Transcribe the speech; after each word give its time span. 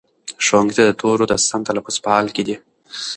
ښوونکی 0.45 0.81
د 0.85 0.89
تورو 1.01 1.23
د 1.27 1.33
سم 1.47 1.61
تلفظ 1.67 1.95
په 2.03 2.09
حال 2.13 2.27
کې 2.35 2.43
دی. 2.47 2.55